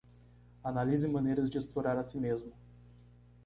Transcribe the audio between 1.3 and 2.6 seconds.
de explorar a si mesmo